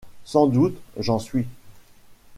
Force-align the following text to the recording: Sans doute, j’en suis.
Sans 0.23 0.47
doute, 0.47 0.81
j’en 0.97 1.19
suis. 1.19 1.45